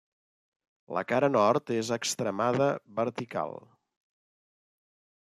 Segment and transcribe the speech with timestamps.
[0.97, 3.55] La cara nord és extremada vertical.